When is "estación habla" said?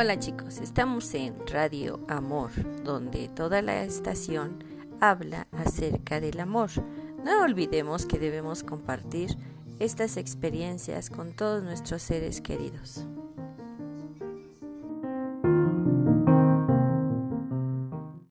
3.82-5.48